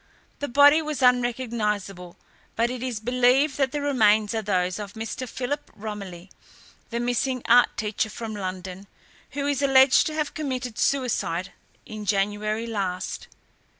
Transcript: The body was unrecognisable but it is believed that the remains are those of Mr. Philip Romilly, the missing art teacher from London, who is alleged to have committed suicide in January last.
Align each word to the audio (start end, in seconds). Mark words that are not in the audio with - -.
The 0.39 0.47
body 0.47 0.81
was 0.81 1.03
unrecognisable 1.03 2.17
but 2.55 2.71
it 2.71 2.81
is 2.81 2.99
believed 2.99 3.57
that 3.59 3.71
the 3.71 3.81
remains 3.81 4.33
are 4.33 4.41
those 4.41 4.79
of 4.79 4.93
Mr. 4.93 5.29
Philip 5.29 5.69
Romilly, 5.75 6.31
the 6.89 6.99
missing 6.99 7.43
art 7.45 7.77
teacher 7.77 8.09
from 8.09 8.33
London, 8.33 8.87
who 9.33 9.45
is 9.45 9.61
alleged 9.61 10.07
to 10.07 10.15
have 10.15 10.33
committed 10.33 10.79
suicide 10.79 11.51
in 11.85 12.05
January 12.05 12.65
last. 12.65 13.27